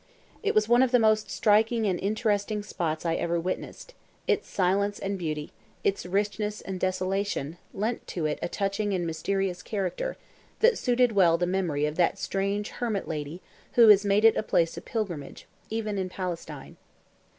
It 0.41 0.55
was 0.55 0.67
one 0.67 0.81
of 0.81 0.89
the 0.89 0.97
most 0.97 1.29
striking 1.29 1.85
and 1.85 1.99
interesting 1.99 2.63
spots 2.63 3.05
I 3.05 3.13
ever 3.13 3.39
witnessed: 3.39 3.93
its 4.25 4.47
silence 4.49 4.97
and 4.97 5.15
beauty, 5.15 5.51
its 5.83 6.07
richness 6.07 6.59
and 6.59 6.79
desolation, 6.79 7.59
lent 7.71 8.07
to 8.07 8.25
it 8.25 8.39
a 8.41 8.49
touching 8.49 8.93
and 8.93 9.05
mysterious 9.05 9.61
character, 9.61 10.17
that 10.61 10.75
suited 10.79 11.11
well 11.11 11.37
the 11.37 11.45
memory 11.45 11.85
of 11.85 11.97
that 11.97 12.17
strange 12.17 12.69
hermit 12.69 13.07
lady 13.07 13.43
who 13.73 13.89
has 13.89 14.03
made 14.03 14.25
it 14.25 14.35
a 14.35 14.41
place 14.41 14.75
of 14.75 14.85
pilgrimage, 14.85 15.45
even 15.69 15.99
in 15.99 16.09
Palestine. 16.09 16.77